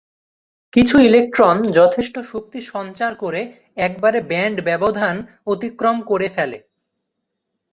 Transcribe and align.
কিছু 0.73 0.95
ইলেকট্রন 0.99 1.57
যথেষ্ট 1.71 2.15
শক্তি 2.31 2.59
সঞ্চার 2.71 3.11
করে 3.15 3.41
একবারে 3.77 4.19
ব্যান্ড 4.21 4.57
ব্যবধান 4.61 5.15
অতিক্রম 5.45 5.97
করে 6.01 6.27
ফেলে। 6.29 6.57